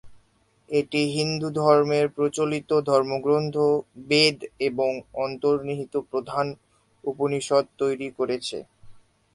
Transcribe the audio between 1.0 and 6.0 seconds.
হিন্দু ধর্মের প্রচলিত ধর্মগ্রন্থ বেদ এবং অন্তর্নিহিত